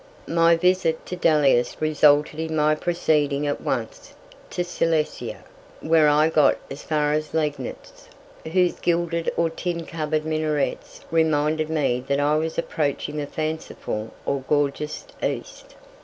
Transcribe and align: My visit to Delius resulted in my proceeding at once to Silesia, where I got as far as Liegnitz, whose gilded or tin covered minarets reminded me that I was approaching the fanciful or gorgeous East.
My 0.27 0.55
visit 0.55 1.05
to 1.05 1.15
Delius 1.15 1.77
resulted 1.79 2.39
in 2.39 2.55
my 2.55 2.73
proceeding 2.73 3.45
at 3.45 3.61
once 3.61 4.15
to 4.49 4.63
Silesia, 4.63 5.43
where 5.79 6.09
I 6.09 6.27
got 6.27 6.57
as 6.71 6.81
far 6.81 7.13
as 7.13 7.35
Liegnitz, 7.35 8.07
whose 8.51 8.79
gilded 8.79 9.31
or 9.37 9.51
tin 9.51 9.85
covered 9.85 10.25
minarets 10.25 11.01
reminded 11.11 11.69
me 11.69 12.03
that 12.07 12.19
I 12.19 12.35
was 12.37 12.57
approaching 12.57 13.17
the 13.17 13.27
fanciful 13.27 14.11
or 14.25 14.39
gorgeous 14.47 15.05
East. 15.21 15.75